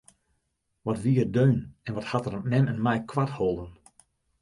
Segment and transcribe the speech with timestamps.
[0.85, 1.57] Wat wie er deun
[1.87, 3.71] en wat hat er mem en my koart holden!